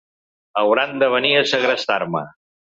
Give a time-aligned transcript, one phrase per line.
[0.61, 2.27] Hauran de venir a segrestar-me.